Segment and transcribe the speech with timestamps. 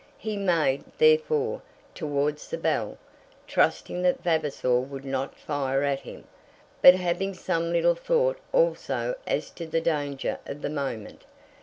[0.17, 1.61] He made, therefore,
[1.93, 2.97] towards the bell,
[3.45, 6.23] trusting that Vavasor would not fire at him,
[6.81, 11.21] but having some little thought also as to the danger of the moment.